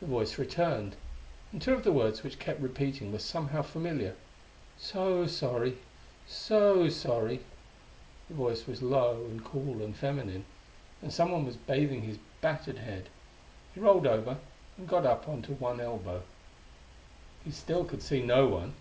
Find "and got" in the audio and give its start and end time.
14.78-15.04